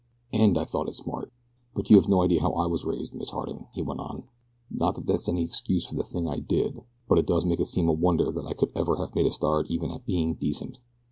and 0.33 0.57
I 0.57 0.63
thought 0.65 0.89
it 0.89 0.95
smart! 0.95 1.31
"But 1.75 1.91
you 1.91 1.95
have 1.97 2.09
no 2.09 2.23
idea 2.23 2.41
how 2.41 2.53
I 2.53 2.65
was 2.65 2.85
raised, 2.85 3.13
Miss 3.13 3.29
Harding," 3.29 3.67
he 3.73 3.83
went 3.83 3.99
on. 3.99 4.23
"Not 4.71 4.95
that 4.95 5.05
that's 5.05 5.29
any 5.29 5.43
excuse 5.43 5.85
for 5.85 5.93
the 5.93 6.03
thing 6.03 6.27
I 6.27 6.39
did; 6.39 6.81
but 7.07 7.19
it 7.19 7.27
does 7.27 7.45
make 7.45 7.59
it 7.59 7.67
seem 7.67 7.87
a 7.87 7.91
wonder 7.93 8.31
that 8.31 8.39
I 8.47 8.55
ever 8.79 8.95
could 8.95 8.99
have 9.01 9.13
made 9.13 9.27
a 9.27 9.31
start 9.31 9.69
even 9.69 9.91
at 9.91 10.07
being 10.07 10.33
decent. 10.33 10.79